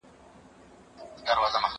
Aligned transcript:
دا 1.15 1.21
کار 1.27 1.37
بشپړ 1.41 1.59
کړه! 1.59 1.67